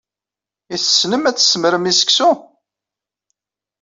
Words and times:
Is 0.75 0.81
tessnem 0.83 1.23
ad 1.29 1.35
tessmrem 1.37 1.89
i 1.91 1.93
seksu? 1.99 2.31